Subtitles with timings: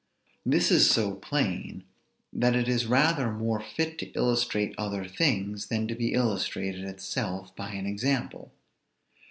[0.43, 1.83] This is so plain,
[2.33, 7.55] that it is rather more fit to illustrate other things, than to be illustrated itself
[7.55, 8.51] by an example.